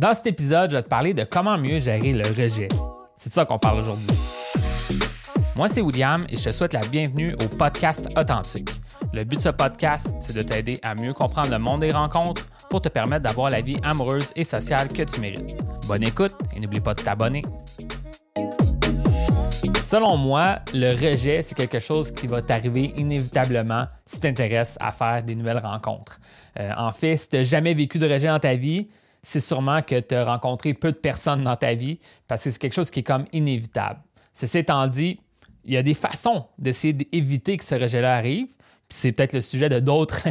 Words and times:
Dans 0.00 0.14
cet 0.14 0.28
épisode, 0.28 0.70
je 0.70 0.76
vais 0.76 0.82
te 0.82 0.88
parler 0.88 1.12
de 1.12 1.24
comment 1.24 1.58
mieux 1.58 1.78
gérer 1.78 2.14
le 2.14 2.26
rejet. 2.26 2.68
C'est 3.18 3.28
de 3.28 3.34
ça 3.34 3.44
qu'on 3.44 3.58
parle 3.58 3.80
aujourd'hui. 3.80 4.06
Moi, 5.54 5.68
c'est 5.68 5.82
William 5.82 6.24
et 6.30 6.38
je 6.38 6.44
te 6.44 6.50
souhaite 6.52 6.72
la 6.72 6.80
bienvenue 6.80 7.34
au 7.34 7.48
podcast 7.54 8.08
Authentique. 8.16 8.70
Le 9.12 9.24
but 9.24 9.36
de 9.36 9.42
ce 9.42 9.50
podcast, 9.50 10.14
c'est 10.18 10.34
de 10.34 10.40
t'aider 10.40 10.78
à 10.82 10.94
mieux 10.94 11.12
comprendre 11.12 11.50
le 11.50 11.58
monde 11.58 11.82
des 11.82 11.92
rencontres 11.92 12.46
pour 12.70 12.80
te 12.80 12.88
permettre 12.88 13.24
d'avoir 13.24 13.50
la 13.50 13.60
vie 13.60 13.76
amoureuse 13.82 14.32
et 14.36 14.44
sociale 14.44 14.88
que 14.88 15.02
tu 15.02 15.20
mérites. 15.20 15.54
Bonne 15.86 16.04
écoute 16.04 16.34
et 16.56 16.60
n'oublie 16.60 16.80
pas 16.80 16.94
de 16.94 17.02
t'abonner. 17.02 17.42
Selon 19.84 20.16
moi, 20.16 20.60
le 20.72 20.92
rejet, 20.92 21.42
c'est 21.42 21.54
quelque 21.54 21.80
chose 21.80 22.10
qui 22.10 22.26
va 22.26 22.40
t'arriver 22.40 22.94
inévitablement 22.96 23.86
si 24.06 24.14
tu 24.14 24.20
t'intéresses 24.20 24.78
à 24.80 24.92
faire 24.92 25.22
des 25.22 25.34
nouvelles 25.34 25.58
rencontres. 25.58 26.20
Euh, 26.58 26.70
en 26.78 26.90
fait, 26.90 27.18
si 27.18 27.28
tu 27.28 27.36
n'as 27.36 27.42
jamais 27.42 27.74
vécu 27.74 27.98
de 27.98 28.10
rejet 28.10 28.28
dans 28.28 28.38
ta 28.38 28.54
vie, 28.54 28.88
c'est 29.22 29.40
sûrement 29.40 29.82
que 29.82 30.00
tu 30.00 30.14
as 30.14 30.24
rencontré 30.24 30.74
peu 30.74 30.92
de 30.92 30.96
personnes 30.96 31.42
dans 31.42 31.56
ta 31.56 31.74
vie 31.74 31.98
parce 32.28 32.44
que 32.44 32.50
c'est 32.50 32.58
quelque 32.58 32.74
chose 32.74 32.90
qui 32.90 33.00
est 33.00 33.04
comme 33.04 33.24
inévitable. 33.32 34.00
Ceci 34.32 34.58
étant 34.58 34.86
dit, 34.86 35.20
il 35.64 35.74
y 35.74 35.76
a 35.76 35.82
des 35.82 35.94
façons 35.94 36.46
d'essayer 36.58 36.92
d'éviter 36.92 37.56
que 37.56 37.64
ce 37.64 37.74
rejet-là 37.74 38.14
arrive. 38.14 38.48
C'est 38.88 39.12
peut-être 39.12 39.34
le 39.34 39.40
sujet 39.40 39.68
de 39.68 39.78
d'autres, 39.80 40.26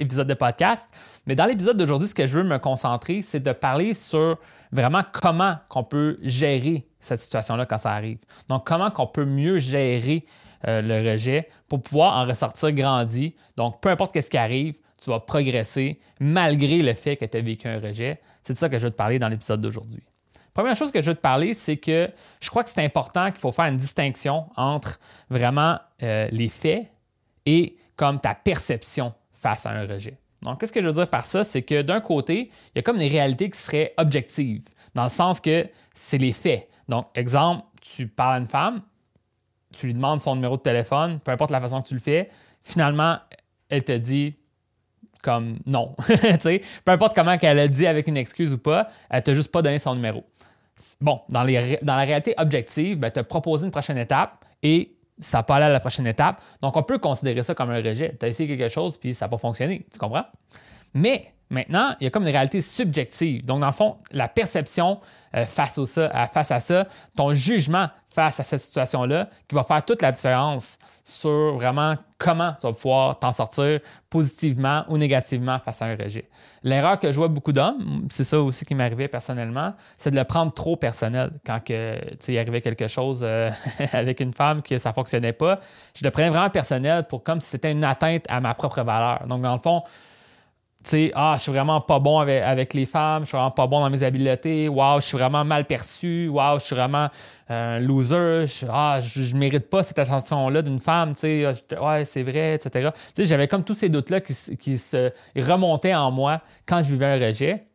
épisodes 0.00 0.26
de 0.26 0.34
podcast. 0.34 0.88
Mais 1.26 1.36
dans 1.36 1.44
l'épisode 1.44 1.76
d'aujourd'hui, 1.76 2.08
ce 2.08 2.14
que 2.14 2.26
je 2.26 2.38
veux 2.38 2.44
me 2.44 2.58
concentrer, 2.58 3.22
c'est 3.22 3.40
de 3.40 3.52
parler 3.52 3.94
sur 3.94 4.38
vraiment 4.72 5.02
comment 5.12 5.56
qu'on 5.68 5.84
peut 5.84 6.18
gérer 6.22 6.86
cette 7.00 7.20
situation-là 7.20 7.66
quand 7.66 7.78
ça 7.78 7.92
arrive. 7.92 8.18
Donc, 8.48 8.66
comment 8.66 8.90
qu'on 8.90 9.06
peut 9.06 9.24
mieux 9.24 9.58
gérer 9.58 10.24
euh, 10.66 10.82
le 10.82 11.12
rejet 11.12 11.48
pour 11.68 11.80
pouvoir 11.80 12.18
en 12.18 12.26
ressortir 12.26 12.72
grandi. 12.72 13.34
Donc, 13.56 13.80
peu 13.80 13.88
importe 13.88 14.20
ce 14.20 14.28
qui 14.28 14.36
arrive, 14.36 14.74
tu 15.00 15.10
vas 15.10 15.20
progresser 15.20 15.98
malgré 16.20 16.78
le 16.82 16.94
fait 16.94 17.16
que 17.16 17.24
tu 17.24 17.36
as 17.36 17.40
vécu 17.40 17.68
un 17.68 17.80
rejet. 17.80 18.20
C'est 18.42 18.52
de 18.52 18.58
ça 18.58 18.68
que 18.68 18.78
je 18.78 18.84
veux 18.84 18.90
te 18.90 18.96
parler 18.96 19.18
dans 19.18 19.28
l'épisode 19.28 19.60
d'aujourd'hui. 19.60 20.02
Première 20.52 20.76
chose 20.76 20.90
que 20.90 21.00
je 21.00 21.10
veux 21.10 21.16
te 21.16 21.20
parler, 21.20 21.54
c'est 21.54 21.76
que 21.76 22.10
je 22.40 22.50
crois 22.50 22.64
que 22.64 22.70
c'est 22.70 22.84
important 22.84 23.30
qu'il 23.30 23.40
faut 23.40 23.52
faire 23.52 23.66
une 23.66 23.76
distinction 23.76 24.46
entre 24.56 24.98
vraiment 25.30 25.78
euh, 26.02 26.28
les 26.32 26.48
faits 26.48 26.88
et 27.46 27.76
comme 27.96 28.20
ta 28.20 28.34
perception 28.34 29.14
face 29.32 29.66
à 29.66 29.70
un 29.70 29.86
rejet. 29.86 30.18
Donc, 30.42 30.60
qu'est-ce 30.60 30.72
que 30.72 30.82
je 30.82 30.86
veux 30.86 30.94
dire 30.94 31.08
par 31.08 31.26
ça? 31.26 31.44
C'est 31.44 31.62
que 31.62 31.82
d'un 31.82 32.00
côté, 32.00 32.50
il 32.74 32.76
y 32.76 32.78
a 32.78 32.82
comme 32.82 32.98
des 32.98 33.08
réalités 33.08 33.50
qui 33.50 33.58
seraient 33.58 33.94
objectives, 33.96 34.68
dans 34.94 35.04
le 35.04 35.10
sens 35.10 35.40
que 35.40 35.66
c'est 35.94 36.18
les 36.18 36.32
faits. 36.32 36.68
Donc, 36.88 37.06
exemple, 37.14 37.64
tu 37.80 38.08
parles 38.08 38.34
à 38.34 38.38
une 38.38 38.46
femme, 38.46 38.82
tu 39.72 39.86
lui 39.86 39.94
demandes 39.94 40.20
son 40.20 40.34
numéro 40.34 40.56
de 40.56 40.62
téléphone, 40.62 41.20
peu 41.20 41.30
importe 41.30 41.50
la 41.50 41.60
façon 41.60 41.82
que 41.82 41.88
tu 41.88 41.94
le 41.94 42.00
fais, 42.00 42.30
finalement, 42.62 43.18
elle 43.68 43.84
te 43.84 43.92
dit 43.92 44.34
comme 45.22 45.58
non. 45.66 45.94
peu 46.84 46.92
importe 46.92 47.14
comment 47.14 47.38
qu'elle 47.38 47.58
a 47.58 47.68
dit 47.68 47.86
avec 47.86 48.08
une 48.08 48.16
excuse 48.16 48.52
ou 48.52 48.58
pas, 48.58 48.88
elle 49.10 49.22
t'a 49.22 49.34
juste 49.34 49.52
pas 49.52 49.62
donné 49.62 49.78
son 49.78 49.94
numéro. 49.94 50.24
Bon, 51.00 51.20
dans, 51.28 51.44
dans 51.44 51.96
la 51.96 52.04
réalité 52.04 52.34
objective, 52.38 52.98
ben, 52.98 53.10
tu 53.10 53.22
proposé 53.24 53.66
une 53.66 53.70
prochaine 53.70 53.98
étape 53.98 54.44
et 54.62 54.96
ça 55.18 55.38
n'a 55.38 55.42
pas 55.42 55.56
allé 55.56 55.66
à 55.66 55.68
la 55.68 55.80
prochaine 55.80 56.06
étape. 56.06 56.40
Donc, 56.62 56.76
on 56.76 56.82
peut 56.82 56.98
considérer 56.98 57.42
ça 57.42 57.54
comme 57.54 57.70
un 57.70 57.82
rejet. 57.82 58.16
Tu 58.18 58.24
as 58.24 58.28
essayé 58.28 58.56
quelque 58.56 58.72
chose 58.72 58.96
puis 58.96 59.14
ça 59.14 59.26
n'a 59.26 59.28
pas 59.28 59.38
fonctionné. 59.38 59.86
Tu 59.92 59.98
comprends? 59.98 60.24
Mais 60.94 61.32
maintenant, 61.50 61.94
il 62.00 62.04
y 62.04 62.06
a 62.06 62.10
comme 62.10 62.22
une 62.22 62.30
réalité 62.30 62.60
subjective. 62.60 63.44
Donc, 63.44 63.60
dans 63.60 63.66
le 63.66 63.72
fond, 63.72 63.98
la 64.12 64.28
perception 64.28 65.00
euh, 65.34 65.46
face, 65.46 65.78
face 66.32 66.50
à 66.50 66.60
ça, 66.60 66.86
ton 67.16 67.34
jugement 67.34 67.88
face 68.12 68.40
à 68.40 68.42
cette 68.42 68.60
situation-là, 68.60 69.28
qui 69.48 69.54
va 69.54 69.62
faire 69.62 69.84
toute 69.84 70.02
la 70.02 70.10
différence 70.10 70.78
sur 71.04 71.54
vraiment 71.54 71.94
comment 72.18 72.54
tu 72.60 72.66
vas 72.66 72.72
pouvoir 72.72 73.18
t'en 73.18 73.30
sortir 73.30 73.78
positivement 74.10 74.84
ou 74.88 74.98
négativement 74.98 75.58
face 75.60 75.80
à 75.82 75.86
un 75.86 75.96
rejet. 75.96 76.28
L'erreur 76.64 76.98
que 76.98 77.12
je 77.12 77.16
vois 77.16 77.28
beaucoup 77.28 77.52
d'hommes, 77.52 78.08
c'est 78.10 78.24
ça 78.24 78.40
aussi 78.40 78.64
qui 78.64 78.74
m'arrivait 78.74 79.06
personnellement, 79.06 79.74
c'est 79.96 80.10
de 80.10 80.16
le 80.16 80.24
prendre 80.24 80.52
trop 80.52 80.76
personnel. 80.76 81.30
Quand 81.46 81.60
que, 81.64 81.98
il 82.28 82.38
arrivait 82.38 82.60
quelque 82.60 82.88
chose 82.88 83.20
euh, 83.22 83.50
avec 83.92 84.18
une 84.18 84.32
femme 84.34 84.62
que 84.62 84.76
ça 84.76 84.90
ne 84.90 84.94
fonctionnait 84.94 85.32
pas, 85.32 85.60
je 85.94 86.04
le 86.04 86.10
prenais 86.10 86.30
vraiment 86.30 86.50
personnel 86.50 87.04
pour 87.04 87.22
comme 87.22 87.40
si 87.40 87.50
c'était 87.50 87.70
une 87.70 87.84
atteinte 87.84 88.24
à 88.28 88.40
ma 88.40 88.54
propre 88.54 88.82
valeur. 88.82 89.24
Donc, 89.28 89.42
dans 89.42 89.52
le 89.52 89.60
fond, 89.60 89.84
tu 90.82 90.90
sais, 90.90 91.12
ah, 91.14 91.34
je 91.36 91.42
suis 91.42 91.52
vraiment 91.52 91.82
pas 91.82 91.98
bon 91.98 92.18
avec, 92.20 92.72
les 92.72 92.86
femmes, 92.86 93.24
je 93.24 93.28
suis 93.28 93.36
vraiment 93.36 93.50
pas 93.50 93.66
bon 93.66 93.80
dans 93.80 93.90
mes 93.90 94.02
habiletés, 94.02 94.66
waouh, 94.66 94.98
je 95.00 95.06
suis 95.06 95.18
vraiment 95.18 95.44
mal 95.44 95.66
perçu, 95.66 96.28
waouh, 96.28 96.58
je 96.58 96.64
suis 96.64 96.74
vraiment 96.74 97.10
un 97.50 97.80
loser, 97.80 98.46
je, 98.46 98.66
ah, 98.70 98.98
je, 99.02 99.36
mérite 99.36 99.68
pas 99.68 99.82
cette 99.82 99.98
attention-là 99.98 100.62
d'une 100.62 100.78
femme, 100.78 101.12
tu 101.12 101.20
sais, 101.20 101.44
ah, 101.44 101.84
ouais, 101.84 102.04
c'est 102.06 102.22
vrai, 102.22 102.54
etc. 102.54 102.90
Tu 103.14 103.22
sais, 103.22 103.24
j'avais 103.26 103.46
comme 103.46 103.62
tous 103.62 103.74
ces 103.74 103.90
doutes-là 103.90 104.22
qui, 104.22 104.78
se 104.78 105.12
remontaient 105.36 105.94
en 105.94 106.10
moi 106.10 106.40
quand 106.64 106.82
je 106.82 106.90
vivais 106.90 107.06
un 107.06 107.26
rejet, 107.26 107.66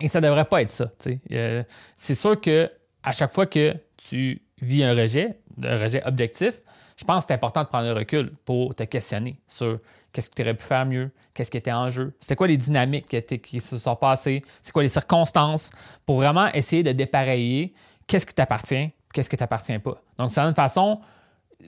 et 0.00 0.08
ça 0.08 0.20
devrait 0.20 0.44
pas 0.44 0.60
être 0.60 0.70
ça. 0.70 0.86
Euh, 1.32 1.62
c'est 1.96 2.14
sûr 2.14 2.38
que 2.38 2.70
à 3.02 3.12
chaque 3.12 3.30
fois 3.30 3.46
que 3.46 3.74
tu 3.96 4.42
vis 4.60 4.84
un 4.84 4.94
rejet, 4.94 5.38
un 5.62 5.78
rejet 5.78 6.04
objectif, 6.04 6.60
je 6.96 7.04
pense 7.04 7.24
que 7.24 7.28
c'est 7.28 7.34
important 7.34 7.62
de 7.62 7.68
prendre 7.68 7.88
un 7.88 7.94
recul 7.94 8.32
pour 8.44 8.74
te 8.74 8.82
questionner 8.82 9.40
sur 9.48 9.78
qu'est-ce 10.14 10.30
que 10.30 10.36
tu 10.36 10.42
aurais 10.42 10.54
pu 10.54 10.62
faire 10.62 10.86
mieux, 10.86 11.10
qu'est-ce 11.34 11.50
qui 11.50 11.58
était 11.58 11.72
en 11.72 11.90
jeu, 11.90 12.14
c'était 12.20 12.36
quoi 12.36 12.46
les 12.46 12.56
dynamiques 12.56 13.14
qui, 13.42 13.60
se 13.60 13.76
sont 13.76 13.96
passées, 13.96 14.42
c'est 14.62 14.72
quoi 14.72 14.82
les 14.82 14.88
circonstances, 14.88 15.70
pour 16.06 16.16
vraiment 16.16 16.46
essayer 16.52 16.82
de 16.82 16.92
dépareiller 16.92 17.74
qu'est-ce 18.06 18.24
qui 18.24 18.34
t'appartient, 18.34 18.90
qu'est-ce 19.12 19.28
qui 19.28 19.36
t'appartient 19.36 19.78
pas? 19.78 20.00
Donc, 20.18 20.30
c'est 20.30 20.40
une 20.40 20.54
façon, 20.54 21.00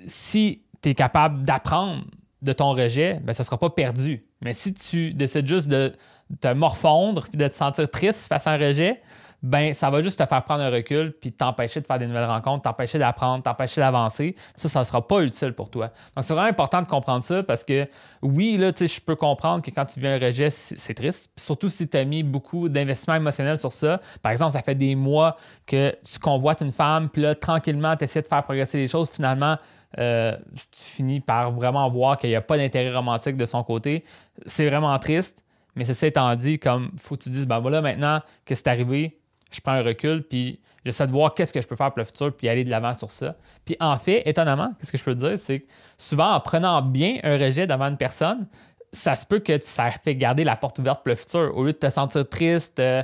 si 0.07 0.63
tu 0.81 0.91
es 0.91 0.95
capable 0.95 1.43
d'apprendre 1.43 2.05
de 2.43 2.53
ton 2.53 2.71
rejet, 2.71 3.21
ben, 3.23 3.33
ça 3.33 3.43
ne 3.43 3.47
sera 3.47 3.59
pas 3.59 3.71
perdu. 3.71 4.25
Mais 4.41 4.55
si 4.55 4.73
tu 4.73 5.13
décides 5.13 5.49
juste 5.49 5.69
de 5.69 5.93
te 6.41 6.53
morfondre 6.53 7.27
et 7.33 7.37
de 7.37 7.49
te 7.49 7.55
sentir 7.55 7.91
triste 7.91 8.29
face 8.29 8.47
à 8.47 8.53
un 8.53 8.59
rejet, 8.59 9.01
ben 9.47 9.73
ça 9.75 9.91
va 9.91 10.03
juste 10.03 10.19
te 10.19 10.27
faire 10.27 10.43
prendre 10.43 10.65
un 10.65 10.71
recul 10.71 11.13
puis 11.13 11.31
t'empêcher 11.31 11.81
de 11.81 11.87
faire 11.87 12.01
des 12.01 12.09
nouvelles 12.09 12.25
rencontres, 12.25 12.63
t'empêcher 12.63 12.99
d'apprendre, 12.99 13.45
t'empêcher 13.45 13.81
d'avancer. 13.81 14.35
Ça, 14.57 14.69
ça 14.69 14.83
sera 14.83 15.07
pas 15.07 15.21
utile 15.23 15.53
pour 15.53 15.71
toi. 15.71 15.93
Donc, 16.17 16.25
c'est 16.25 16.35
vraiment 16.35 16.49
important 16.49 16.83
de 16.83 16.89
comprendre 16.89 17.23
ça 17.23 17.45
parce 17.45 17.63
que 17.63 17.89
oui, 18.23 18.57
là, 18.57 18.73
tu 18.73 18.89
sais, 18.89 18.95
je 18.97 19.01
peux 19.01 19.15
comprendre 19.15 19.63
que 19.63 19.71
quand 19.71 19.85
tu 19.85 20.01
viens 20.01 20.17
un 20.17 20.19
rejet, 20.19 20.51
c'est 20.51 20.95
triste. 20.95 21.31
Surtout 21.37 21.69
si 21.69 21.89
tu 21.89 21.97
as 21.97 22.05
mis 22.05 22.25
beaucoup 22.25 22.69
d'investissement 22.69 23.15
émotionnel 23.15 23.57
sur 23.57 23.73
ça. 23.73 24.01
Par 24.21 24.33
exemple, 24.33 24.51
ça 24.51 24.63
fait 24.63 24.75
des 24.75 24.97
mois 24.97 25.37
que 25.65 25.95
tu 26.05 26.19
convoites 26.19 26.61
une 26.61 26.73
femme, 26.73 27.09
puis 27.09 27.23
là, 27.23 27.37
tranquillement, 27.37 27.97
tu 27.97 28.05
essaies 28.05 28.23
de 28.23 28.27
faire 28.27 28.43
progresser 28.43 28.79
les 28.79 28.89
choses. 28.89 29.11
Finalement, 29.11 29.59
euh, 29.99 30.37
tu 30.53 30.83
finis 30.83 31.21
par 31.21 31.53
vraiment 31.53 31.89
voir 31.89 32.19
qu'il 32.19 32.31
n'y 32.31 32.37
a 32.37 32.41
pas 32.41 32.57
d'intérêt 32.57 32.93
romantique 32.93 33.37
de 33.37 33.45
son 33.45 33.63
côté. 33.63 34.05
C'est 34.45 34.69
vraiment 34.69 34.99
triste. 34.99 35.45
Mais 35.77 35.85
c'est 35.85 36.09
étant 36.09 36.35
dit, 36.35 36.59
comme 36.59 36.91
faut 36.97 37.17
que 37.17 37.25
tu 37.25 37.31
dises, 37.31 37.47
ben 37.47 37.61
voilà, 37.61 37.83
maintenant 37.83 38.23
que 38.47 38.55
c'est 38.55 38.67
arrivé, 38.67 39.21
je 39.51 39.61
prends 39.61 39.73
un 39.73 39.83
recul, 39.83 40.23
puis 40.23 40.61
j'essaie 40.85 41.07
de 41.07 41.13
voir 41.13 41.35
qu'est-ce 41.35 41.53
que 41.53 41.61
je 41.61 41.67
peux 41.67 41.77
faire 41.77 41.91
pour 41.91 41.99
le 41.99 42.05
futur, 42.05 42.35
puis 42.35 42.49
aller 42.49 42.65
de 42.65 42.71
l'avant 42.71 42.95
sur 42.95 43.11
ça. 43.11 43.37
Puis 43.65 43.77
en 43.81 43.97
fait, 43.97 44.23
étonnamment, 44.27 44.73
qu'est-ce 44.79 44.93
que 44.93 44.99
je 44.99 45.05
peux 45.05 45.15
te 45.15 45.21
dire, 45.21 45.39
c'est 45.39 45.61
que 45.61 45.67
souvent, 45.99 46.33
en 46.33 46.41
prenant 46.41 46.83
bien 46.83 47.19
un 47.23 47.39
rejet 47.39 47.67
devant 47.67 47.87
une 47.87 47.97
personne, 47.97 48.47
ça 48.93 49.15
se 49.15 49.27
peut 49.27 49.41
que 49.41 49.61
ça 49.61 49.91
fait 49.91 50.15
garder 50.15 50.45
la 50.45 50.57
porte 50.57 50.79
ouverte 50.79 51.03
pour 51.03 51.11
le 51.11 51.17
futur. 51.17 51.57
Au 51.57 51.65
lieu 51.65 51.73
de 51.73 51.79
te 51.79 51.91
sentir 51.91 52.29
triste, 52.29 52.79
euh, 52.81 53.03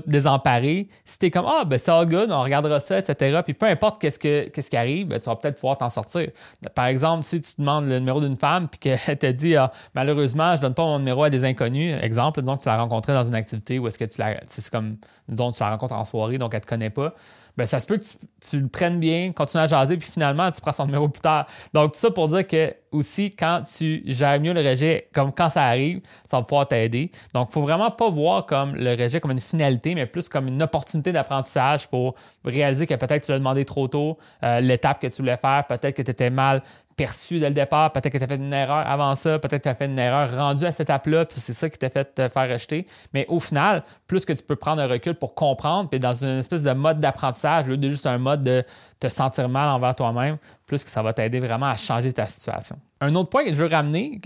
tout 0.00 0.08
désemparé, 0.08 0.88
si 1.04 1.18
tu 1.18 1.26
es 1.26 1.30
comme 1.30 1.46
Ah, 1.46 1.64
ben 1.64 1.78
c'est 1.78 1.90
all 1.90 2.06
good, 2.06 2.30
on 2.30 2.42
regardera 2.42 2.80
ça, 2.80 2.98
etc. 2.98 3.40
Puis 3.44 3.54
peu 3.54 3.66
importe 3.66 4.00
qu'est-ce, 4.00 4.18
que, 4.18 4.48
qu'est-ce 4.48 4.70
qui 4.70 4.76
arrive, 4.76 5.08
ben, 5.08 5.20
tu 5.20 5.26
vas 5.26 5.36
peut-être 5.36 5.54
pouvoir 5.54 5.78
t'en 5.78 5.88
sortir. 5.88 6.30
Par 6.74 6.86
exemple, 6.86 7.22
si 7.22 7.40
tu 7.40 7.52
demandes 7.58 7.86
le 7.86 7.98
numéro 7.98 8.20
d'une 8.20 8.36
femme 8.36 8.68
puis 8.68 8.78
qu'elle 8.80 9.18
te 9.18 9.30
dit 9.30 9.56
ah, 9.56 9.70
malheureusement, 9.94 10.56
je 10.56 10.60
donne 10.60 10.74
pas 10.74 10.84
mon 10.84 10.98
numéro 10.98 11.22
à 11.24 11.30
des 11.30 11.44
inconnus, 11.44 11.94
exemple, 12.02 12.42
disons 12.42 12.56
que 12.56 12.62
tu 12.62 12.68
l'as 12.68 12.78
rencontré 12.78 13.12
dans 13.12 13.24
une 13.24 13.34
activité 13.34 13.78
ou 13.78 13.86
est-ce 13.86 13.98
que 13.98 14.04
tu 14.04 14.20
l'as. 14.20 14.40
C'est 14.46 14.68
comme 14.70 14.96
disons 15.28 15.52
tu 15.52 15.62
la 15.62 15.70
rencontres 15.70 15.94
en 15.94 16.04
soirée, 16.04 16.38
donc 16.38 16.54
elle 16.54 16.60
te 16.60 16.66
connaît 16.66 16.90
pas 16.90 17.14
ben 17.56 17.66
ça 17.66 17.80
se 17.80 17.86
peut 17.86 17.98
que 17.98 18.04
tu, 18.48 18.60
le 18.60 18.68
prennes 18.68 18.98
bien, 18.98 19.32
continues 19.32 19.64
à 19.64 19.66
jaser, 19.66 19.96
puis 19.96 20.10
finalement, 20.10 20.50
tu 20.50 20.60
prends 20.60 20.72
son 20.72 20.86
numéro 20.86 21.08
plus 21.08 21.20
tard. 21.20 21.46
Donc, 21.72 21.92
tout 21.92 21.98
ça 21.98 22.10
pour 22.10 22.28
dire 22.28 22.46
que 22.46 22.74
aussi, 22.90 23.30
quand 23.32 23.62
tu 23.62 24.02
gères 24.06 24.40
mieux 24.40 24.52
le 24.52 24.60
rejet, 24.60 25.08
comme 25.12 25.32
quand 25.32 25.48
ça 25.48 25.64
arrive, 25.64 26.00
ça 26.28 26.38
va 26.38 26.42
pouvoir 26.42 26.68
t'aider. 26.68 27.10
Donc, 27.32 27.48
il 27.50 27.52
faut 27.52 27.62
vraiment 27.62 27.90
pas 27.90 28.08
voir 28.10 28.46
comme 28.46 28.74
le 28.74 28.90
rejet 28.92 29.20
comme 29.20 29.32
une 29.32 29.40
finalité, 29.40 29.94
mais 29.94 30.06
plus 30.06 30.28
comme 30.28 30.48
une 30.48 30.62
opportunité 30.62 31.12
d'apprentissage 31.12 31.88
pour 31.88 32.14
réaliser 32.44 32.86
que 32.86 32.94
peut-être 32.94 33.24
tu 33.24 33.32
l'as 33.32 33.38
demandé 33.38 33.64
trop 33.64 33.88
tôt, 33.88 34.18
euh, 34.42 34.60
l'étape 34.60 35.00
que 35.00 35.06
tu 35.08 35.22
voulais 35.22 35.36
faire, 35.36 35.64
peut-être 35.68 35.96
que 35.96 36.02
tu 36.02 36.10
étais 36.10 36.30
mal 36.30 36.62
perçu 36.96 37.40
dès 37.40 37.48
le 37.48 37.54
départ. 37.54 37.92
Peut-être 37.92 38.12
que 38.12 38.18
tu 38.18 38.24
as 38.24 38.26
fait 38.26 38.36
une 38.36 38.52
erreur 38.52 38.86
avant 38.86 39.14
ça, 39.14 39.38
peut-être 39.38 39.58
que 39.58 39.64
tu 39.64 39.68
as 39.68 39.74
fait 39.74 39.86
une 39.86 39.98
erreur 39.98 40.34
rendue 40.34 40.64
à 40.64 40.72
cette 40.72 40.88
étape-là, 40.88 41.24
puis 41.24 41.38
c'est 41.40 41.52
ça 41.52 41.68
qui 41.68 41.78
t'a 41.78 41.90
fait 41.90 42.14
te 42.14 42.28
faire 42.28 42.48
rejeter. 42.48 42.86
Mais 43.12 43.26
au 43.28 43.40
final, 43.40 43.82
plus 44.06 44.24
que 44.24 44.32
tu 44.32 44.42
peux 44.42 44.56
prendre 44.56 44.80
un 44.80 44.86
recul 44.86 45.14
pour 45.14 45.34
comprendre, 45.34 45.88
puis 45.88 45.98
dans 45.98 46.14
une 46.24 46.38
espèce 46.38 46.62
de 46.62 46.72
mode 46.72 47.00
d'apprentissage, 47.00 47.66
au 47.66 47.70
lieu 47.70 47.76
de 47.76 47.90
juste 47.90 48.06
un 48.06 48.18
mode 48.18 48.42
de 48.42 48.64
te 49.00 49.08
sentir 49.08 49.48
mal 49.48 49.68
envers 49.68 49.94
toi-même, 49.94 50.38
plus 50.66 50.82
que 50.82 50.90
ça 50.90 51.02
va 51.02 51.12
t'aider 51.12 51.40
vraiment 51.40 51.66
à 51.66 51.76
changer 51.76 52.12
ta 52.12 52.26
situation. 52.26 52.78
Un 53.00 53.14
autre 53.16 53.28
point 53.28 53.44
que 53.44 53.50
je 53.50 53.56
veux 53.56 53.66
ramener, 53.66 54.20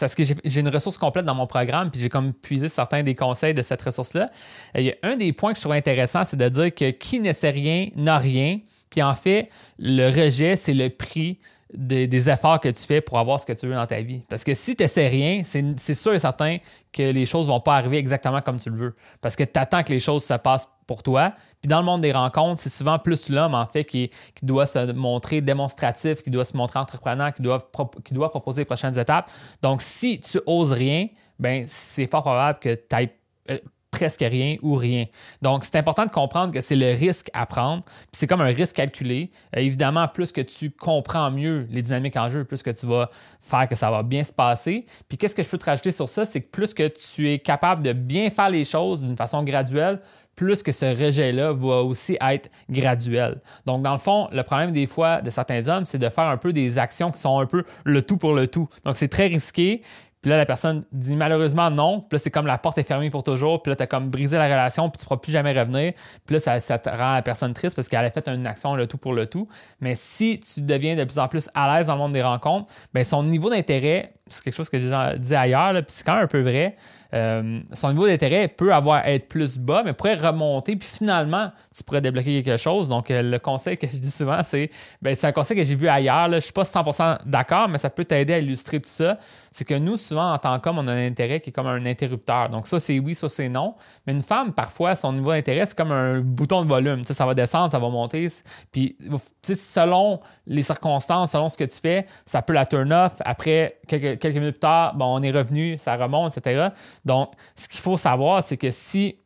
parce 0.00 0.14
que 0.14 0.24
j'ai 0.24 0.60
une 0.60 0.68
ressource 0.68 0.98
complète 0.98 1.24
dans 1.24 1.36
mon 1.36 1.46
programme, 1.46 1.90
puis 1.90 2.00
j'ai 2.00 2.08
comme 2.08 2.32
puisé 2.32 2.68
certains 2.68 3.02
des 3.02 3.14
conseils 3.14 3.54
de 3.54 3.62
cette 3.62 3.82
ressource-là. 3.82 4.30
Il 4.74 4.82
y 4.82 4.90
a 4.90 4.94
un 5.04 5.16
des 5.16 5.32
points 5.32 5.52
que 5.52 5.58
je 5.58 5.62
trouve 5.62 5.74
intéressant, 5.74 6.24
c'est 6.24 6.36
de 6.36 6.48
dire 6.48 6.74
que 6.74 6.90
qui 6.90 7.20
ne 7.20 7.32
sait 7.32 7.50
rien 7.50 7.88
n'a 7.94 8.18
rien. 8.18 8.58
Puis 8.90 9.02
en 9.02 9.14
fait, 9.14 9.50
le 9.78 10.08
rejet, 10.08 10.56
c'est 10.56 10.74
le 10.74 10.88
prix 10.88 11.38
des, 11.76 12.30
efforts 12.30 12.60
que 12.60 12.68
tu 12.68 12.82
fais 12.84 13.00
pour 13.00 13.18
avoir 13.18 13.40
ce 13.40 13.46
que 13.46 13.52
tu 13.52 13.66
veux 13.66 13.74
dans 13.74 13.86
ta 13.86 14.00
vie. 14.00 14.22
Parce 14.28 14.44
que 14.44 14.54
si 14.54 14.76
tu 14.76 14.82
n'essaies 14.82 15.08
rien, 15.08 15.42
c'est 15.44 15.94
sûr 15.94 16.14
et 16.14 16.18
certain 16.18 16.58
que 16.92 17.02
les 17.02 17.26
choses 17.26 17.46
ne 17.46 17.52
vont 17.52 17.60
pas 17.60 17.76
arriver 17.76 17.98
exactement 17.98 18.40
comme 18.40 18.58
tu 18.58 18.70
le 18.70 18.76
veux. 18.76 18.96
Parce 19.20 19.36
que 19.36 19.44
tu 19.44 19.58
attends 19.58 19.82
que 19.82 19.92
les 19.92 20.00
choses 20.00 20.24
se 20.24 20.34
passent 20.34 20.68
pour 20.86 21.02
toi. 21.02 21.32
Puis 21.60 21.68
dans 21.68 21.78
le 21.78 21.84
monde 21.84 22.02
des 22.02 22.12
rencontres, 22.12 22.60
c'est 22.60 22.70
souvent 22.70 22.98
plus 22.98 23.28
l'homme, 23.28 23.54
en 23.54 23.66
fait, 23.66 23.84
qui, 23.84 24.10
doit 24.42 24.66
se 24.66 24.92
montrer 24.92 25.40
démonstratif, 25.40 26.22
qui 26.22 26.30
doit 26.30 26.44
se 26.44 26.56
montrer 26.56 26.78
entrepreneur, 26.78 27.32
qui 27.32 27.42
doit, 27.42 27.70
proposer 27.70 28.62
les 28.62 28.66
prochaines 28.66 28.98
étapes. 28.98 29.30
Donc, 29.62 29.82
si 29.82 30.20
tu 30.20 30.40
oses 30.46 30.72
rien, 30.72 31.08
ben 31.38 31.64
c'est 31.66 32.08
fort 32.08 32.22
probable 32.22 32.58
que 32.60 32.74
tu 32.74 32.96
ailles 32.96 33.10
euh, 33.50 33.58
presque 33.94 34.24
rien 34.28 34.56
ou 34.60 34.74
rien. 34.74 35.04
Donc, 35.40 35.62
c'est 35.62 35.76
important 35.76 36.04
de 36.04 36.10
comprendre 36.10 36.52
que 36.52 36.60
c'est 36.60 36.74
le 36.74 36.90
risque 36.90 37.30
à 37.32 37.46
prendre. 37.46 37.84
C'est 38.10 38.26
comme 38.26 38.40
un 38.40 38.52
risque 38.52 38.74
calculé. 38.74 39.30
Euh, 39.56 39.60
évidemment, 39.60 40.08
plus 40.08 40.32
que 40.32 40.40
tu 40.40 40.72
comprends 40.72 41.30
mieux 41.30 41.68
les 41.70 41.80
dynamiques 41.80 42.16
en 42.16 42.28
jeu, 42.28 42.44
plus 42.44 42.64
que 42.64 42.70
tu 42.70 42.86
vas 42.86 43.08
faire 43.40 43.68
que 43.68 43.76
ça 43.76 43.92
va 43.92 44.02
bien 44.02 44.24
se 44.24 44.32
passer. 44.32 44.84
Puis 45.08 45.16
qu'est-ce 45.16 45.36
que 45.36 45.44
je 45.44 45.48
peux 45.48 45.58
te 45.58 45.66
rajouter 45.66 45.92
sur 45.92 46.08
ça? 46.08 46.24
C'est 46.24 46.40
que 46.40 46.50
plus 46.50 46.74
que 46.74 46.88
tu 46.88 47.30
es 47.30 47.38
capable 47.38 47.84
de 47.84 47.92
bien 47.92 48.30
faire 48.30 48.50
les 48.50 48.64
choses 48.64 49.02
d'une 49.02 49.16
façon 49.16 49.44
graduelle, 49.44 50.00
plus 50.34 50.64
que 50.64 50.72
ce 50.72 50.86
rejet-là 50.86 51.52
va 51.52 51.82
aussi 51.82 52.18
être 52.20 52.50
graduel. 52.68 53.40
Donc, 53.64 53.82
dans 53.82 53.92
le 53.92 53.98
fond, 53.98 54.28
le 54.32 54.42
problème 54.42 54.72
des 54.72 54.88
fois 54.88 55.22
de 55.22 55.30
certains 55.30 55.68
hommes, 55.68 55.84
c'est 55.84 55.98
de 55.98 56.08
faire 56.08 56.24
un 56.24 56.36
peu 56.36 56.52
des 56.52 56.78
actions 56.78 57.12
qui 57.12 57.20
sont 57.20 57.38
un 57.38 57.46
peu 57.46 57.62
le 57.84 58.02
tout 58.02 58.16
pour 58.16 58.32
le 58.32 58.48
tout. 58.48 58.68
Donc, 58.84 58.96
c'est 58.96 59.08
très 59.08 59.28
risqué. 59.28 59.82
Puis 60.24 60.30
là, 60.30 60.38
la 60.38 60.46
personne 60.46 60.86
dit 60.90 61.16
malheureusement 61.16 61.70
non. 61.70 62.00
Puis 62.00 62.12
là, 62.12 62.18
c'est 62.18 62.30
comme 62.30 62.46
la 62.46 62.56
porte 62.56 62.78
est 62.78 62.82
fermée 62.82 63.10
pour 63.10 63.22
toujours. 63.22 63.62
Puis 63.62 63.68
là, 63.68 63.76
tu 63.76 63.82
as 63.82 63.86
comme 63.86 64.08
brisé 64.08 64.38
la 64.38 64.44
relation, 64.44 64.88
puis 64.88 64.96
tu 64.96 65.04
ne 65.04 65.08
pourras 65.08 65.20
plus 65.20 65.32
jamais 65.32 65.52
revenir. 65.52 65.92
Puis 66.24 66.36
là, 66.36 66.58
ça, 66.60 66.78
te 66.78 66.88
rend 66.88 67.12
la 67.12 67.20
personne 67.20 67.52
triste 67.52 67.76
parce 67.76 67.90
qu'elle 67.90 68.06
a 68.06 68.10
fait 68.10 68.26
une 68.28 68.46
action 68.46 68.74
le 68.74 68.86
tout 68.86 68.96
pour 68.96 69.12
le 69.12 69.26
tout. 69.26 69.48
Mais 69.82 69.94
si 69.94 70.40
tu 70.40 70.62
deviens 70.62 70.96
de 70.96 71.04
plus 71.04 71.18
en 71.18 71.28
plus 71.28 71.50
à 71.52 71.76
l'aise 71.76 71.88
dans 71.88 71.92
le 71.92 71.98
monde 71.98 72.14
des 72.14 72.22
rencontres, 72.22 72.72
bien, 72.94 73.04
son 73.04 73.22
niveau 73.22 73.50
d'intérêt, 73.50 74.14
c'est 74.26 74.42
quelque 74.42 74.56
chose 74.56 74.70
que 74.70 74.80
j'ai 74.80 74.90
dit 75.18 75.34
ailleurs, 75.34 75.72
puis 75.74 75.84
c'est 75.88 76.04
quand 76.04 76.14
même 76.14 76.24
un 76.24 76.28
peu 76.28 76.40
vrai. 76.40 76.76
Euh, 77.14 77.60
son 77.72 77.92
niveau 77.92 78.06
d'intérêt 78.06 78.48
peut 78.48 78.74
avoir 78.74 79.06
être 79.06 79.28
plus 79.28 79.56
bas, 79.56 79.82
mais 79.84 79.92
pourrait 79.92 80.16
remonter, 80.16 80.74
puis 80.74 80.88
finalement, 80.88 81.52
tu 81.74 81.84
pourrais 81.84 82.00
débloquer 82.00 82.42
quelque 82.42 82.60
chose. 82.60 82.88
Donc, 82.88 83.10
euh, 83.10 83.22
le 83.22 83.38
conseil 83.38 83.76
que 83.76 83.86
je 83.86 83.98
dis 83.98 84.10
souvent, 84.10 84.42
c'est 84.42 84.70
ben, 85.00 85.14
c'est 85.14 85.28
un 85.28 85.32
conseil 85.32 85.56
que 85.56 85.62
j'ai 85.62 85.76
vu 85.76 85.86
ailleurs. 85.86 86.28
Je 86.30 86.34
ne 86.36 86.40
suis 86.40 86.52
pas 86.52 86.64
100% 86.64 87.18
d'accord, 87.24 87.68
mais 87.68 87.78
ça 87.78 87.88
peut 87.88 88.04
t'aider 88.04 88.32
à 88.34 88.38
illustrer 88.38 88.80
tout 88.80 88.88
ça. 88.88 89.18
C'est 89.52 89.64
que 89.64 89.74
nous, 89.74 89.96
souvent, 89.96 90.32
en 90.32 90.38
tant 90.38 90.58
qu'homme, 90.58 90.78
on 90.78 90.88
a 90.88 90.92
un 90.92 91.06
intérêt 91.06 91.38
qui 91.38 91.50
est 91.50 91.52
comme 91.52 91.68
un 91.68 91.86
interrupteur. 91.86 92.48
Donc, 92.50 92.66
ça, 92.66 92.80
c'est 92.80 92.98
oui, 92.98 93.14
ça, 93.14 93.28
c'est 93.28 93.48
non. 93.48 93.74
Mais 94.06 94.12
une 94.12 94.22
femme, 94.22 94.52
parfois, 94.52 94.96
son 94.96 95.12
niveau 95.12 95.30
d'intérêt, 95.30 95.66
c'est 95.66 95.76
comme 95.76 95.92
un 95.92 96.20
bouton 96.20 96.64
de 96.64 96.68
volume. 96.68 97.04
ça 97.04 97.26
va 97.26 97.34
descendre, 97.34 97.70
ça 97.70 97.78
va 97.78 97.88
monter. 97.90 98.26
Puis, 98.72 98.96
selon 99.42 100.18
les 100.46 100.62
circonstances, 100.62 101.30
selon 101.30 101.48
ce 101.48 101.56
que 101.56 101.64
tu 101.64 101.76
fais, 101.76 102.06
ça 102.26 102.42
peut 102.42 102.52
la 102.52 102.66
turn 102.66 102.92
off. 102.92 103.14
Après, 103.24 103.78
quelques, 103.86 104.13
quelques 104.16 104.36
minutes 104.36 104.54
plus 104.54 104.60
tard, 104.60 104.94
bon, 104.94 105.06
on 105.06 105.22
est 105.22 105.30
revenu, 105.30 105.78
ça 105.78 105.96
remonte, 105.96 106.36
etc. 106.36 106.68
Donc, 107.04 107.32
ce 107.54 107.68
qu'il 107.68 107.80
faut 107.80 107.96
savoir, 107.96 108.42
c'est 108.42 108.56
que 108.56 108.70
si 108.70 109.16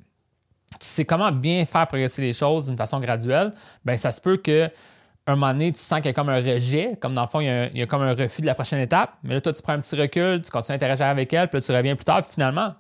tu 0.73 0.87
sais 0.87 1.05
comment 1.05 1.33
bien 1.33 1.65
faire 1.65 1.87
progresser 1.87 2.23
les 2.23 2.33
choses 2.33 2.67
d'une 2.67 2.77
façon 2.77 3.01
graduelle, 3.01 3.53
ben 3.85 3.97
ça 3.97 4.13
se 4.13 4.21
peut 4.21 4.37
que 4.37 4.71
un 5.27 5.37
moment 5.37 5.53
donné, 5.53 5.73
tu 5.73 5.79
sens 5.79 5.99
qu'il 5.99 6.07
y 6.07 6.11
a 6.11 6.15
comme 6.15 6.31
un 6.31 6.41
rejet, 6.41 6.97
comme 7.01 7.15
dans 7.15 7.23
le 7.23 7.29
fond, 7.29 7.41
il 7.41 7.71
y, 7.75 7.83
a, 7.83 7.87
comme 7.87 8.03
un 8.03 8.15
refus 8.15 8.41
de 8.41 8.47
la 8.47 8.55
prochaine 8.55 8.81
étape. 8.81 9.13
Mais 9.23 9.35
là, 9.35 9.41
toi, 9.41 9.53
tu 9.53 9.61
prends 9.61 9.75
un 9.75 9.81
petit 9.81 9.95
recul, 9.95 10.41
tu 10.41 10.51
continues 10.51 10.75
à 10.75 10.77
interagir 10.77 11.07
avec 11.07 11.33
elle, 11.33 11.49
puis 11.49 11.59
là, 11.59 11.67
tu 11.67 11.73
reviens 11.73 11.97
plus 11.97 12.05
tard, 12.07 12.23
puis 12.23 12.33
finalement, 12.33 12.75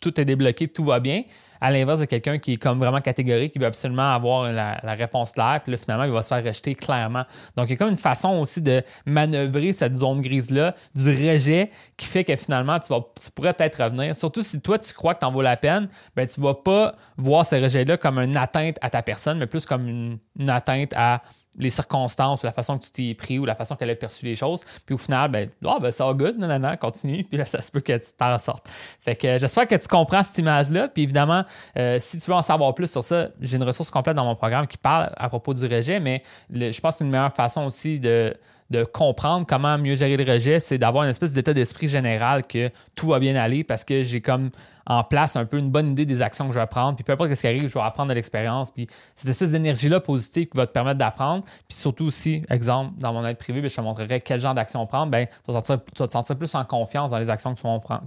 tout 0.00 0.18
est 0.18 0.24
débloqué, 0.24 0.68
tout 0.68 0.84
va 0.84 0.98
bien 0.98 1.24
à 1.60 1.70
l'inverse 1.70 2.00
de 2.00 2.04
quelqu'un 2.06 2.38
qui 2.38 2.54
est 2.54 2.56
comme 2.56 2.78
vraiment 2.78 3.00
catégorique, 3.00 3.52
qui 3.52 3.58
veut 3.58 3.66
absolument 3.66 4.14
avoir 4.14 4.52
la, 4.52 4.80
réponse 4.94 5.32
claire, 5.32 5.60
puis 5.62 5.72
là, 5.72 5.78
finalement, 5.78 6.04
il 6.04 6.10
va 6.10 6.22
se 6.22 6.28
faire 6.28 6.44
rejeter 6.44 6.74
clairement. 6.74 7.24
Donc, 7.56 7.68
il 7.68 7.72
y 7.72 7.74
a 7.74 7.76
comme 7.76 7.90
une 7.90 7.96
façon 7.96 8.30
aussi 8.38 8.60
de 8.60 8.82
manœuvrer 9.06 9.72
cette 9.72 9.96
zone 9.96 10.20
grise-là, 10.20 10.74
du 10.94 11.08
rejet, 11.08 11.70
qui 11.96 12.06
fait 12.06 12.24
que 12.24 12.34
finalement, 12.36 12.78
tu, 12.78 12.92
vas, 12.92 13.00
pourrais 13.34 13.54
peut-être 13.54 13.82
revenir. 13.82 14.16
Surtout 14.16 14.42
si 14.42 14.60
toi, 14.60 14.78
tu 14.78 14.92
crois 14.94 15.14
que 15.14 15.20
tu 15.20 15.26
en 15.26 15.32
vaut 15.32 15.42
la 15.42 15.56
peine, 15.56 15.88
ben, 16.16 16.26
tu 16.26 16.40
vas 16.40 16.54
pas 16.54 16.94
voir 17.16 17.44
ce 17.44 17.56
rejet-là 17.56 17.96
comme 17.96 18.18
une 18.18 18.36
atteinte 18.36 18.76
à 18.80 18.90
ta 18.90 19.02
personne, 19.02 19.38
mais 19.38 19.46
plus 19.46 19.66
comme 19.66 20.18
une 20.36 20.50
atteinte 20.50 20.92
à 20.96 21.22
les 21.58 21.70
circonstances, 21.70 22.42
la 22.44 22.52
façon 22.52 22.78
que 22.78 22.84
tu 22.84 22.90
t'es 22.90 23.14
pris 23.14 23.38
ou 23.38 23.44
la 23.44 23.54
façon 23.54 23.76
qu'elle 23.76 23.90
a 23.90 23.94
perçu 23.94 24.24
les 24.24 24.34
choses. 24.34 24.62
Puis 24.86 24.94
au 24.94 24.98
final, 24.98 25.30
ben, 25.30 25.48
oh, 25.64 25.78
ben 25.80 25.90
ça 25.90 26.06
va 26.06 26.12
good, 26.12 26.38
non, 26.38 26.48
non, 26.48 26.58
non, 26.58 26.76
continue. 26.76 27.24
Puis 27.24 27.38
là, 27.38 27.44
ça 27.44 27.60
se 27.60 27.70
peut 27.70 27.80
que 27.80 27.96
tu 27.96 28.12
t'en 28.16 28.38
sortes. 28.38 28.68
Fait 29.00 29.16
que 29.16 29.38
j'espère 29.38 29.66
que 29.66 29.74
tu 29.74 29.88
comprends 29.88 30.22
cette 30.22 30.38
image-là. 30.38 30.88
Puis 30.88 31.02
évidemment, 31.02 31.44
euh, 31.76 31.98
si 32.00 32.18
tu 32.18 32.30
veux 32.30 32.36
en 32.36 32.42
savoir 32.42 32.74
plus 32.74 32.90
sur 32.90 33.04
ça, 33.04 33.28
j'ai 33.40 33.56
une 33.56 33.64
ressource 33.64 33.90
complète 33.90 34.16
dans 34.16 34.24
mon 34.24 34.36
programme 34.36 34.66
qui 34.66 34.78
parle 34.78 35.12
à 35.16 35.28
propos 35.28 35.54
du 35.54 35.64
rejet, 35.66 36.00
mais 36.00 36.22
je 36.50 36.80
pense 36.80 36.98
qu'une 36.98 37.10
meilleure 37.10 37.34
façon 37.34 37.64
aussi 37.64 38.00
de 38.00 38.34
de 38.70 38.84
comprendre 38.84 39.46
comment 39.46 39.76
mieux 39.78 39.96
gérer 39.96 40.16
le 40.16 40.32
rejet, 40.32 40.60
c'est 40.60 40.78
d'avoir 40.78 41.04
une 41.04 41.10
espèce 41.10 41.32
d'état 41.32 41.52
d'esprit 41.52 41.88
général 41.88 42.46
que 42.46 42.70
tout 42.94 43.08
va 43.08 43.18
bien 43.18 43.34
aller 43.34 43.64
parce 43.64 43.84
que 43.84 44.04
j'ai 44.04 44.20
comme 44.20 44.50
en 44.90 45.04
place 45.04 45.36
un 45.36 45.44
peu 45.44 45.56
une 45.56 45.70
bonne 45.70 45.92
idée 45.92 46.04
des 46.04 46.20
actions 46.20 46.48
que 46.48 46.52
je 46.52 46.58
vais 46.58 46.66
prendre. 46.66 46.96
Puis 46.96 47.04
peu 47.04 47.12
importe 47.12 47.32
ce 47.32 47.40
qui 47.40 47.46
arrive, 47.46 47.68
je 47.68 47.74
vais 47.74 47.80
apprendre 47.80 48.08
de 48.08 48.14
l'expérience. 48.14 48.72
Puis 48.72 48.88
cette 49.14 49.28
espèce 49.28 49.52
d'énergie-là 49.52 50.00
positive 50.00 50.48
qui 50.48 50.56
va 50.56 50.66
te 50.66 50.72
permettre 50.72 50.98
d'apprendre. 50.98 51.44
Puis 51.68 51.78
surtout 51.78 52.06
aussi, 52.06 52.42
exemple, 52.50 52.94
dans 52.98 53.12
mon 53.12 53.24
aide 53.24 53.36
privée, 53.36 53.60
ben, 53.60 53.70
je 53.70 53.76
te 53.76 53.80
montrerai 53.80 54.20
quel 54.20 54.40
genre 54.40 54.52
d'action 54.52 54.84
prendre. 54.86 55.12
Bien, 55.12 55.26
tu, 55.26 55.52
vas 55.52 55.62
te 55.62 56.10
sentir 56.10 56.36
plus 56.36 56.52
en 56.56 56.64
confiance 56.64 57.12
dans 57.12 57.18
les 57.18 57.30
actions 57.30 57.54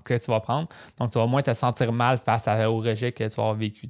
que 0.04 0.18
tu, 0.18 0.30
vas 0.30 0.42
prendre. 0.42 0.68
Donc, 1.00 1.12
tu 1.12 1.20
vas 1.20 1.26
moins 1.26 1.42
te 1.42 1.54
sentir 1.54 1.94
mal 1.94 2.18
face 2.18 2.50
au 2.50 2.78
rejet 2.80 3.14
que 3.14 3.24
tu 3.24 3.36
vas 3.36 3.44
avoir 3.44 3.56
vécu. 3.56 3.88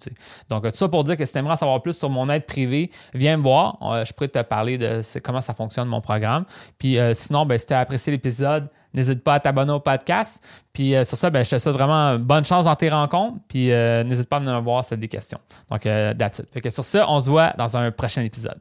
Donc, 0.49 0.63
tout 0.63 0.77
ça 0.77 0.87
pour 0.87 1.03
dire 1.03 1.17
que 1.17 1.25
si 1.25 1.33
tu 1.33 1.39
aimerais 1.39 1.53
en 1.53 1.57
savoir 1.57 1.81
plus 1.81 1.97
sur 1.97 2.11
mon 2.11 2.29
aide 2.29 2.45
privée, 2.45 2.91
viens 3.15 3.37
me 3.37 3.41
voir. 3.41 3.79
Euh, 3.81 4.05
je 4.05 4.13
pourrais 4.13 4.27
te 4.27 4.41
parler 4.43 4.77
de 4.77 5.01
comment 5.23 5.41
ça 5.41 5.55
fonctionne 5.55 5.87
mon 5.87 6.01
programme. 6.01 6.45
Puis 6.77 6.99
euh, 6.99 7.15
sinon, 7.15 7.47
ben, 7.47 7.57
si 7.57 7.65
tu 7.65 7.73
as 7.73 7.79
apprécié 7.79 8.11
l'épisode, 8.11 8.69
N'hésite 8.93 9.23
pas 9.23 9.35
à 9.35 9.39
t'abonner 9.39 9.71
au 9.71 9.79
podcast. 9.79 10.43
Puis 10.71 10.95
euh, 10.95 11.03
sur 11.03 11.17
ça, 11.17 11.29
ben, 11.29 11.43
je 11.43 11.49
te 11.51 11.57
souhaite 11.57 11.75
vraiment 11.75 12.17
bonne 12.19 12.45
chance 12.45 12.65
dans 12.65 12.75
tes 12.75 12.89
rencontres. 12.89 13.37
Puis 13.47 13.71
euh, 13.71 14.03
n'hésite 14.03 14.29
pas 14.29 14.37
à 14.37 14.39
me 14.39 14.59
voir 14.59 14.83
si 14.83 14.89
tu 14.89 14.93
as 14.93 14.97
des 14.97 15.07
questions. 15.07 15.39
Donc, 15.69 15.85
euh, 15.85 16.13
that's 16.13 16.39
it. 16.39 16.51
Fait 16.51 16.61
que 16.61 16.69
sur 16.69 16.83
ça, 16.83 17.05
on 17.09 17.19
se 17.19 17.29
voit 17.29 17.53
dans 17.57 17.77
un 17.77 17.91
prochain 17.91 18.21
épisode. 18.21 18.59